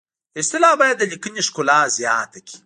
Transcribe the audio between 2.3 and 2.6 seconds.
کړي